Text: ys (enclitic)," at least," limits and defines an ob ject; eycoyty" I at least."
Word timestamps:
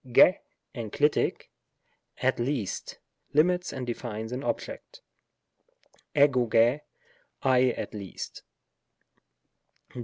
ys 0.03 0.33
(enclitic)," 0.73 1.51
at 2.27 2.39
least," 2.39 2.97
limits 3.33 3.71
and 3.71 3.85
defines 3.85 4.31
an 4.31 4.43
ob 4.43 4.59
ject; 4.59 4.99
eycoyty" 6.15 6.81
I 7.43 7.65
at 7.65 7.93
least." 7.93 8.41